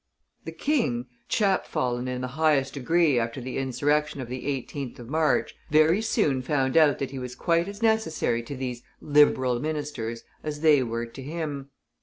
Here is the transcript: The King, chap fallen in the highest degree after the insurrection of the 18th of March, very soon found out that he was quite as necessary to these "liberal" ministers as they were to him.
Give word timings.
The 0.45 0.51
King, 0.51 1.05
chap 1.29 1.67
fallen 1.67 2.07
in 2.07 2.21
the 2.21 2.29
highest 2.29 2.73
degree 2.73 3.19
after 3.19 3.39
the 3.39 3.59
insurrection 3.59 4.19
of 4.19 4.29
the 4.29 4.45
18th 4.45 4.97
of 4.97 5.09
March, 5.09 5.53
very 5.69 6.01
soon 6.01 6.41
found 6.41 6.75
out 6.75 6.97
that 6.97 7.11
he 7.11 7.19
was 7.19 7.35
quite 7.35 7.67
as 7.67 7.83
necessary 7.83 8.41
to 8.41 8.55
these 8.57 8.81
"liberal" 8.99 9.59
ministers 9.59 10.23
as 10.43 10.61
they 10.61 10.81
were 10.81 11.05
to 11.05 11.21
him. 11.21 11.69